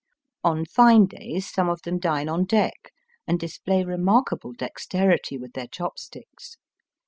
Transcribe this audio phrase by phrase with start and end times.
[0.43, 2.91] On fine days some of them dine on deck
[3.27, 6.57] and display remarkable dexterity with their chop sticks.